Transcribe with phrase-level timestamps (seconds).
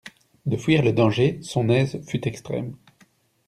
[0.47, 2.75] De fuir le danger son aise fut extrême.